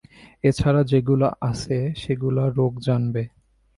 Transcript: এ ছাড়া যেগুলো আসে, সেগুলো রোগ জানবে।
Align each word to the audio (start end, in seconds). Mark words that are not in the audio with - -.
এ 0.43 0.49
ছাড়া 0.51 0.81
যেগুলো 0.83 1.27
আসে, 1.41 1.79
সেগুলো 1.95 2.41
রোগ 2.49 2.73
জানবে। 2.79 3.23